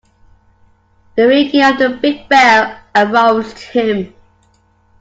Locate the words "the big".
1.77-2.27